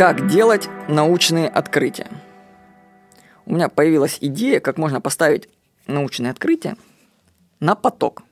Как 0.00 0.28
делать 0.28 0.66
научные 0.88 1.46
открытия? 1.46 2.08
У 3.44 3.52
меня 3.52 3.68
появилась 3.68 4.16
идея, 4.22 4.58
как 4.58 4.78
можно 4.78 4.98
поставить 4.98 5.50
научные 5.86 6.30
открытия 6.30 6.78
на 7.60 7.74
поток. 7.74 8.22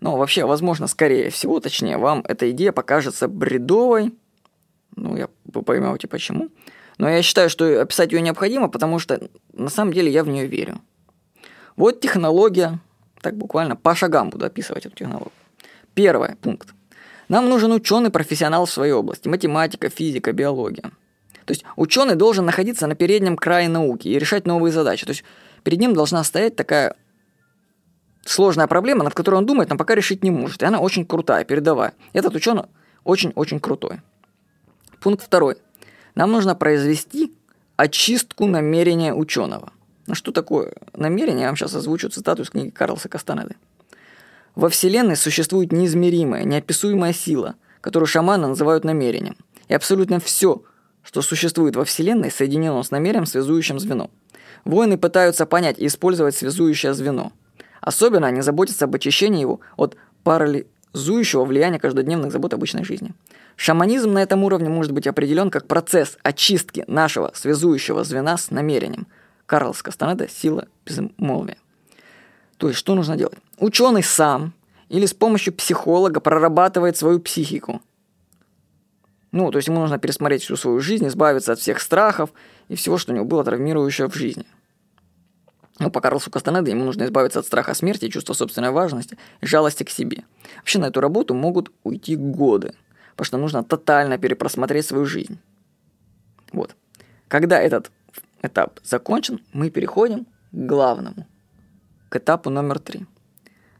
Но 0.00 0.16
вообще, 0.16 0.44
возможно, 0.44 0.88
скорее 0.88 1.30
всего, 1.30 1.60
точнее, 1.60 1.98
вам 1.98 2.24
эта 2.26 2.50
идея 2.50 2.72
покажется 2.72 3.28
бредовой. 3.28 4.12
Ну, 4.96 5.16
я, 5.16 5.28
вы 5.44 5.62
поймете 5.62 6.08
почему. 6.08 6.48
Но 6.98 7.08
я 7.08 7.22
считаю, 7.22 7.48
что 7.48 7.80
описать 7.80 8.10
ее 8.10 8.20
необходимо, 8.20 8.66
потому 8.66 8.98
что 8.98 9.28
на 9.52 9.68
самом 9.68 9.92
деле 9.92 10.10
я 10.10 10.24
в 10.24 10.28
нее 10.28 10.48
верю. 10.48 10.80
Вот 11.76 12.00
технология, 12.00 12.80
так 13.20 13.36
буквально 13.36 13.76
по 13.76 13.94
шагам 13.94 14.30
буду 14.30 14.46
описывать 14.46 14.84
эту 14.84 14.96
технологию. 14.96 15.30
Первый 15.94 16.34
пункт. 16.34 16.74
Нам 17.28 17.48
нужен 17.48 17.70
ученый-профессионал 17.70 18.66
в 18.66 18.72
своей 18.72 18.94
области. 18.94 19.28
Математика, 19.28 19.90
физика, 19.90 20.32
биология. 20.32 20.90
То 21.44 21.52
есть 21.52 21.64
ученый 21.76 22.14
должен 22.14 22.44
находиться 22.44 22.86
на 22.86 22.94
переднем 22.94 23.36
крае 23.36 23.68
науки 23.68 24.08
и 24.08 24.18
решать 24.18 24.46
новые 24.46 24.72
задачи. 24.72 25.06
То 25.06 25.10
есть 25.10 25.24
перед 25.62 25.80
ним 25.80 25.94
должна 25.94 26.24
стоять 26.24 26.56
такая 26.56 26.96
сложная 28.24 28.66
проблема, 28.66 29.04
над 29.04 29.14
которой 29.14 29.36
он 29.36 29.46
думает, 29.46 29.70
но 29.70 29.76
пока 29.76 29.94
решить 29.94 30.22
не 30.24 30.30
может. 30.30 30.62
И 30.62 30.66
она 30.66 30.80
очень 30.80 31.04
крутая, 31.06 31.44
передовая. 31.44 31.94
Этот 32.12 32.34
ученый 32.34 32.64
очень-очень 33.04 33.60
крутой. 33.60 34.00
Пункт 35.00 35.22
второй. 35.22 35.56
Нам 36.14 36.32
нужно 36.32 36.54
произвести 36.54 37.32
очистку 37.76 38.46
намерения 38.46 39.14
ученого. 39.14 39.72
Ну 40.06 40.14
что 40.14 40.32
такое 40.32 40.72
намерение? 40.94 41.42
Я 41.42 41.46
вам 41.48 41.56
сейчас 41.56 41.74
озвучу 41.74 42.08
цитату 42.08 42.42
из 42.42 42.50
книги 42.50 42.70
Карлса 42.70 43.08
Кастанеды. 43.08 43.56
Во 44.54 44.68
Вселенной 44.68 45.16
существует 45.16 45.72
неизмеримая, 45.72 46.44
неописуемая 46.44 47.12
сила, 47.12 47.56
которую 47.80 48.06
шаманы 48.06 48.46
называют 48.46 48.84
намерением. 48.84 49.36
И 49.68 49.74
абсолютно 49.74 50.20
все, 50.20 50.62
что 51.04 51.22
существует 51.22 51.76
во 51.76 51.84
Вселенной, 51.84 52.30
соединено 52.30 52.82
с 52.82 52.90
намерением, 52.90 53.26
связующим 53.26 53.78
звеном. 53.78 54.10
Воины 54.64 54.96
пытаются 54.96 55.46
понять 55.46 55.78
и 55.78 55.86
использовать 55.86 56.34
связующее 56.34 56.94
звено. 56.94 57.32
Особенно 57.80 58.26
они 58.26 58.40
заботятся 58.40 58.86
об 58.86 58.94
очищении 58.94 59.42
его 59.42 59.60
от 59.76 59.96
парализующего 60.22 61.44
влияния 61.44 61.78
каждодневных 61.78 62.32
забот 62.32 62.54
обычной 62.54 62.84
жизни. 62.84 63.12
Шаманизм 63.56 64.12
на 64.12 64.22
этом 64.22 64.42
уровне 64.42 64.70
может 64.70 64.92
быть 64.92 65.06
определен 65.06 65.50
как 65.50 65.68
процесс 65.68 66.16
очистки 66.22 66.84
нашего 66.88 67.30
связующего 67.34 68.02
звена 68.02 68.38
с 68.38 68.50
намерением. 68.50 69.06
Карлс 69.46 69.82
Кастанеда 69.82 70.28
«Сила 70.28 70.66
безмолвия». 70.86 71.58
То 72.56 72.68
есть, 72.68 72.78
что 72.78 72.94
нужно 72.94 73.16
делать? 73.16 73.38
Ученый 73.58 74.02
сам 74.02 74.54
или 74.88 75.04
с 75.04 75.12
помощью 75.12 75.52
психолога 75.52 76.20
прорабатывает 76.20 76.96
свою 76.96 77.20
психику. 77.20 77.82
Ну, 79.34 79.50
то 79.50 79.58
есть 79.58 79.66
ему 79.66 79.80
нужно 79.80 79.98
пересмотреть 79.98 80.44
всю 80.44 80.54
свою 80.54 80.78
жизнь, 80.78 81.08
избавиться 81.08 81.52
от 81.52 81.58
всех 81.58 81.80
страхов 81.80 82.30
и 82.68 82.76
всего, 82.76 82.98
что 82.98 83.12
у 83.12 83.16
него 83.16 83.24
было 83.24 83.42
травмирующее 83.42 84.08
в 84.08 84.14
жизни. 84.14 84.46
Ну, 85.80 85.90
по 85.90 86.00
Карлсу 86.00 86.30
Кастанеде 86.30 86.70
ему 86.70 86.84
нужно 86.84 87.02
избавиться 87.02 87.40
от 87.40 87.46
страха 87.46 87.74
смерти, 87.74 88.08
чувства 88.08 88.34
собственной 88.34 88.70
важности 88.70 89.18
жалости 89.42 89.82
к 89.82 89.90
себе. 89.90 90.22
Вообще 90.58 90.78
на 90.78 90.86
эту 90.86 91.00
работу 91.00 91.34
могут 91.34 91.72
уйти 91.82 92.14
годы, 92.14 92.74
потому 93.16 93.26
что 93.26 93.38
нужно 93.38 93.64
тотально 93.64 94.18
перепросмотреть 94.18 94.86
свою 94.86 95.04
жизнь. 95.04 95.40
Вот. 96.52 96.76
Когда 97.26 97.60
этот 97.60 97.90
этап 98.40 98.78
закончен, 98.84 99.40
мы 99.52 99.70
переходим 99.70 100.26
к 100.52 100.66
главному– 100.66 101.26
к 102.14 102.16
этапу 102.16 102.50
номер 102.50 102.78
три. 102.78 103.06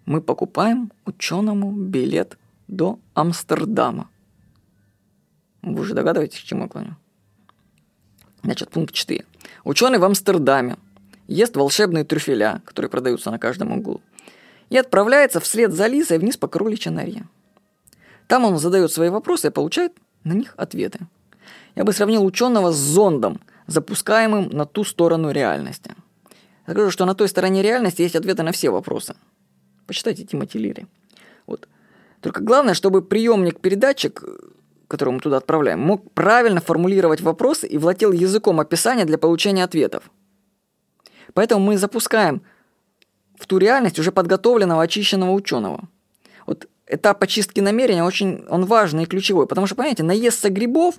Мы 0.06 0.20
покупаем 0.20 0.90
ученому 1.04 1.70
билет 1.70 2.36
до 2.66 2.98
Амстердама. 3.14 4.10
Вы 5.72 5.80
уже 5.80 5.94
догадываетесь, 5.94 6.40
к 6.40 6.44
чему 6.44 6.64
я 6.64 6.68
клоню? 6.68 6.96
Значит, 8.42 8.70
пункт 8.70 8.94
4. 8.94 9.24
Ученый 9.64 9.98
в 9.98 10.04
Амстердаме 10.04 10.76
ест 11.26 11.56
волшебные 11.56 12.04
трюфеля, 12.04 12.62
которые 12.64 12.90
продаются 12.90 13.30
на 13.30 13.38
каждом 13.38 13.72
углу, 13.72 14.00
и 14.68 14.76
отправляется 14.76 15.40
вслед 15.40 15.72
за 15.72 15.86
Лисой 15.86 16.18
вниз 16.18 16.36
по 16.36 16.48
кроличьей 16.48 16.94
норе. 16.94 17.24
Там 18.26 18.44
он 18.44 18.58
задает 18.58 18.92
свои 18.92 19.08
вопросы 19.08 19.48
и 19.48 19.50
получает 19.50 19.92
на 20.24 20.32
них 20.32 20.54
ответы. 20.56 21.00
Я 21.74 21.84
бы 21.84 21.92
сравнил 21.92 22.24
ученого 22.24 22.72
с 22.72 22.76
зондом, 22.76 23.40
запускаемым 23.66 24.50
на 24.50 24.66
ту 24.66 24.84
сторону 24.84 25.30
реальности– 25.30 25.92
Скажу, 26.66 26.90
что 26.90 27.04
на 27.04 27.14
той 27.14 27.28
стороне 27.28 27.62
реальности 27.62 28.02
есть 28.02 28.16
ответы 28.16 28.42
на 28.42 28.52
все 28.52 28.70
вопросы. 28.70 29.14
Почитайте 29.86 30.24
Тимоти 30.24 30.58
Лири. 30.58 30.86
Вот. 31.46 31.68
Только 32.20 32.42
главное, 32.42 32.72
чтобы 32.72 33.02
приемник-передатчик, 33.02 34.24
который 34.88 35.10
мы 35.10 35.20
туда 35.20 35.38
отправляем, 35.38 35.80
мог 35.80 36.12
правильно 36.12 36.60
формулировать 36.60 37.20
вопросы 37.20 37.66
и 37.66 37.78
владел 37.78 38.12
языком 38.12 38.60
описания 38.60 39.04
для 39.04 39.18
получения 39.18 39.64
ответов. 39.64 40.10
Поэтому 41.32 41.64
мы 41.64 41.76
запускаем 41.76 42.42
в 43.38 43.46
ту 43.46 43.58
реальность 43.58 43.98
уже 43.98 44.12
подготовленного, 44.12 44.82
очищенного 44.82 45.32
ученого. 45.32 45.88
Вот 46.46 46.68
этап 46.86 47.22
очистки 47.22 47.60
намерения 47.60 48.04
очень 48.04 48.44
он 48.48 48.66
важный 48.66 49.04
и 49.04 49.06
ключевой, 49.06 49.46
потому 49.46 49.66
что, 49.66 49.76
понимаете, 49.76 50.02
наесться 50.02 50.50
грибов 50.50 50.96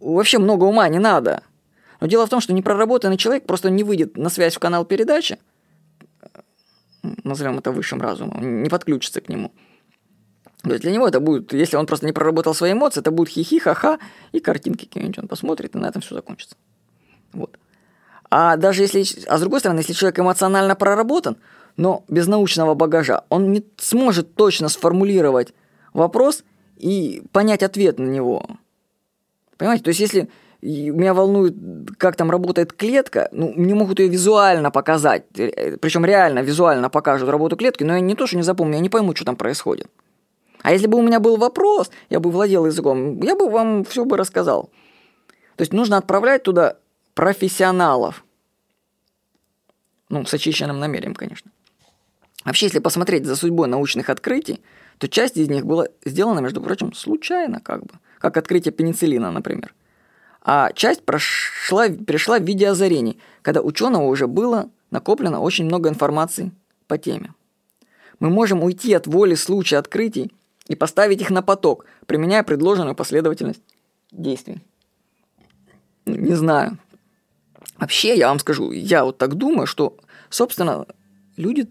вообще 0.00 0.38
много 0.38 0.64
ума 0.64 0.88
не 0.88 0.98
надо– 0.98 1.42
но 2.00 2.06
дело 2.06 2.26
в 2.26 2.30
том, 2.30 2.40
что 2.40 2.52
непроработанный 2.52 3.16
человек 3.16 3.46
просто 3.46 3.70
не 3.70 3.82
выйдет 3.82 4.16
на 4.16 4.28
связь 4.28 4.54
в 4.54 4.58
канал 4.58 4.84
передачи, 4.84 5.38
назовем 7.02 7.58
это 7.58 7.72
высшим 7.72 8.00
разумом, 8.00 8.62
не 8.62 8.68
подключится 8.68 9.20
к 9.20 9.28
нему. 9.28 9.52
То 10.62 10.70
есть 10.70 10.82
для 10.82 10.90
него 10.90 11.06
это 11.06 11.20
будет, 11.20 11.52
если 11.52 11.76
он 11.76 11.86
просто 11.86 12.06
не 12.06 12.12
проработал 12.12 12.54
свои 12.54 12.72
эмоции, 12.72 13.00
это 13.00 13.10
будет 13.10 13.28
хихи, 13.28 13.58
ха-ха, 13.58 13.98
и 14.32 14.40
картинки 14.40 14.86
какие-нибудь 14.86 15.18
он 15.18 15.28
посмотрит, 15.28 15.74
и 15.74 15.78
на 15.78 15.86
этом 15.86 16.02
все 16.02 16.14
закончится. 16.14 16.56
Вот. 17.32 17.58
А 18.30 18.56
даже 18.56 18.82
если, 18.82 19.04
а 19.28 19.38
с 19.38 19.40
другой 19.40 19.60
стороны, 19.60 19.78
если 19.78 19.92
человек 19.92 20.18
эмоционально 20.18 20.74
проработан, 20.74 21.36
но 21.76 22.04
без 22.08 22.26
научного 22.26 22.74
багажа, 22.74 23.24
он 23.28 23.52
не 23.52 23.64
сможет 23.76 24.34
точно 24.34 24.68
сформулировать 24.68 25.54
вопрос 25.94 26.42
и 26.76 27.22
понять 27.32 27.62
ответ 27.62 27.98
на 27.98 28.06
него. 28.06 28.44
Понимаете? 29.56 29.84
То 29.84 29.88
есть 29.88 30.00
если 30.00 30.28
меня 30.60 31.14
волнует, 31.14 31.54
как 31.98 32.16
там 32.16 32.30
работает 32.30 32.72
клетка. 32.72 33.28
Ну, 33.30 33.52
мне 33.54 33.74
могут 33.74 34.00
ее 34.00 34.08
визуально 34.08 34.70
показать. 34.70 35.24
Причем 35.28 36.04
реально 36.04 36.40
визуально 36.40 36.90
покажут 36.90 37.28
работу 37.28 37.56
клетки, 37.56 37.84
но 37.84 37.94
я 37.94 38.00
не 38.00 38.14
то, 38.14 38.26
что 38.26 38.36
не 38.36 38.42
запомню, 38.42 38.74
я 38.74 38.80
не 38.80 38.88
пойму, 38.88 39.14
что 39.14 39.24
там 39.24 39.36
происходит. 39.36 39.86
А 40.62 40.72
если 40.72 40.86
бы 40.86 40.98
у 40.98 41.02
меня 41.02 41.20
был 41.20 41.36
вопрос, 41.36 41.90
я 42.10 42.20
бы 42.20 42.30
владел 42.30 42.66
языком, 42.66 43.20
я 43.20 43.34
бы 43.34 43.48
вам 43.48 43.84
все 43.84 44.04
бы 44.04 44.16
рассказал. 44.16 44.70
То 45.56 45.62
есть 45.62 45.72
нужно 45.72 45.96
отправлять 45.96 46.42
туда 46.42 46.76
профессионалов. 47.14 48.24
Ну, 50.08 50.24
с 50.24 50.34
очищенным 50.34 50.78
намерением, 50.78 51.14
конечно. 51.14 51.50
Вообще, 52.44 52.66
если 52.66 52.78
посмотреть 52.78 53.26
за 53.26 53.36
судьбой 53.36 53.68
научных 53.68 54.08
открытий, 54.08 54.62
то 54.98 55.08
часть 55.08 55.36
из 55.36 55.48
них 55.48 55.66
была 55.66 55.88
сделана, 56.04 56.40
между 56.40 56.60
прочим, 56.60 56.92
случайно 56.92 57.60
как 57.60 57.82
бы. 57.82 57.94
Как 58.18 58.36
открытие 58.36 58.72
пенициллина, 58.72 59.30
например 59.30 59.74
а 60.50 60.72
часть 60.72 61.04
прошла, 61.04 61.88
пришла 61.90 62.38
в 62.38 62.42
виде 62.42 62.68
озарений, 62.68 63.20
когда 63.42 63.60
ученого 63.60 64.04
уже 64.04 64.26
было 64.26 64.70
накоплено 64.90 65.40
очень 65.40 65.66
много 65.66 65.90
информации 65.90 66.52
по 66.86 66.96
теме. 66.96 67.34
Мы 68.18 68.30
можем 68.30 68.62
уйти 68.62 68.94
от 68.94 69.06
воли 69.06 69.34
случая 69.34 69.76
открытий 69.76 70.32
и 70.68 70.74
поставить 70.74 71.20
их 71.20 71.30
на 71.30 71.42
поток, 71.42 71.86
применяя 72.06 72.42
предложенную 72.42 72.94
последовательность 72.94 73.62
действий. 74.12 74.62
Ну, 76.04 76.14
не 76.14 76.34
знаю. 76.34 76.78
Вообще, 77.78 78.16
я 78.16 78.28
вам 78.28 78.38
скажу, 78.38 78.70
я 78.72 79.04
вот 79.04 79.18
так 79.18 79.34
думаю, 79.34 79.66
что, 79.66 79.96
собственно, 80.30 80.86
люди 81.36 81.68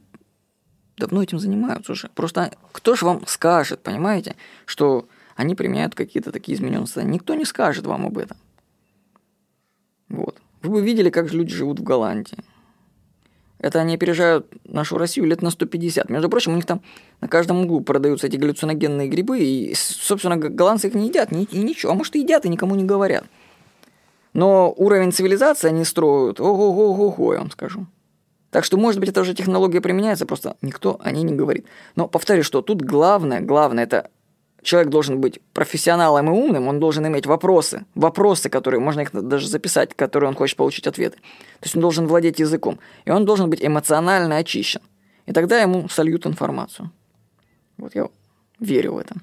давно 0.97 1.23
этим 1.23 1.39
занимаются 1.39 1.91
уже. 1.91 2.09
Просто 2.09 2.51
кто 2.71 2.95
же 2.95 3.05
вам 3.05 3.25
скажет, 3.27 3.81
понимаете, 3.81 4.35
что 4.65 5.07
они 5.35 5.55
применяют 5.55 5.95
какие-то 5.95 6.31
такие 6.31 6.57
измененные 6.57 6.85
состояния? 6.85 7.13
Никто 7.13 7.35
не 7.35 7.45
скажет 7.45 7.85
вам 7.85 8.05
об 8.05 8.17
этом. 8.17 8.37
Вот. 10.09 10.39
Вы 10.61 10.71
бы 10.71 10.81
видели, 10.81 11.09
как 11.09 11.29
же 11.29 11.37
люди 11.37 11.53
живут 11.53 11.79
в 11.79 11.83
Голландии. 11.83 12.37
Это 13.59 13.79
они 13.79 13.95
опережают 13.95 14.47
нашу 14.65 14.97
Россию 14.97 15.25
лет 15.25 15.41
на 15.41 15.49
150. 15.49 16.09
Между 16.09 16.29
прочим, 16.29 16.53
у 16.53 16.55
них 16.55 16.65
там 16.65 16.81
на 17.21 17.27
каждом 17.27 17.61
углу 17.61 17.81
продаются 17.81 18.27
эти 18.27 18.35
галлюциногенные 18.35 19.07
грибы, 19.07 19.39
и, 19.39 19.73
собственно, 19.75 20.37
голландцы 20.37 20.87
их 20.87 20.93
не 20.93 21.07
едят, 21.07 21.31
ни, 21.31 21.43
и 21.43 21.59
ничего. 21.59 21.91
А 21.91 21.95
может, 21.95 22.15
и 22.15 22.19
едят, 22.19 22.45
и 22.45 22.49
никому 22.49 22.75
не 22.75 22.83
говорят. 22.83 23.25
Но 24.33 24.71
уровень 24.77 25.11
цивилизации 25.11 25.69
они 25.69 25.83
строят, 25.83 26.39
ого-го-го-го, 26.39 27.33
я 27.33 27.39
вам 27.39 27.49
скажу. 27.49 27.87
Так 28.51 28.63
что, 28.63 28.77
может 28.77 28.99
быть, 28.99 29.09
эта 29.09 29.21
уже 29.21 29.33
технология 29.33 29.81
применяется, 29.81 30.25
просто 30.25 30.55
никто 30.61 30.99
о 31.03 31.11
ней 31.11 31.23
не 31.23 31.33
говорит. 31.33 31.65
Но 31.95 32.07
повторю, 32.07 32.43
что 32.43 32.61
тут 32.61 32.81
главное, 32.81 33.41
главное, 33.41 33.83
это 33.83 34.09
человек 34.67 34.89
должен 34.89 35.19
быть 35.19 35.39
профессионалом 35.53 36.27
и 36.27 36.31
умным, 36.31 36.67
он 36.67 36.79
должен 36.79 37.07
иметь 37.07 37.25
вопросы, 37.25 37.85
вопросы, 37.95 38.49
которые, 38.49 38.81
можно 38.81 39.01
их 39.01 39.11
даже 39.13 39.47
записать, 39.47 39.93
которые 39.95 40.29
он 40.29 40.35
хочет 40.35 40.57
получить 40.57 40.87
ответы. 40.87 41.17
То 41.59 41.63
есть 41.63 41.75
он 41.75 41.81
должен 41.81 42.07
владеть 42.07 42.39
языком, 42.39 42.79
и 43.05 43.11
он 43.11 43.25
должен 43.25 43.49
быть 43.49 43.65
эмоционально 43.65 44.37
очищен. 44.37 44.81
И 45.25 45.31
тогда 45.31 45.61
ему 45.61 45.87
сольют 45.89 46.25
информацию. 46.25 46.91
Вот 47.77 47.95
я 47.95 48.09
верю 48.59 48.93
в 48.93 48.97
это. 48.97 49.15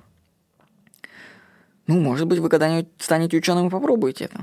Ну, 1.87 2.01
может 2.01 2.27
быть, 2.27 2.39
вы 2.39 2.49
когда-нибудь 2.49 2.89
станете 2.99 3.37
ученым 3.37 3.67
и 3.67 3.71
попробуете 3.71 4.25
это. 4.25 4.41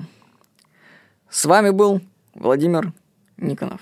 С 1.30 1.46
вами 1.46 1.72
был 1.72 2.02
Владимир 2.36 2.94
Никонов. 3.38 3.82